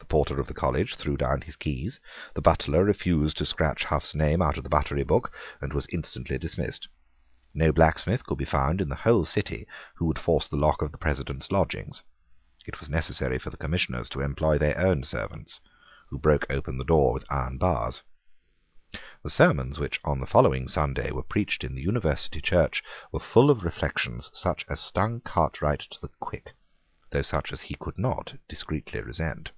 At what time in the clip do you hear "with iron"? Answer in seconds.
17.12-17.58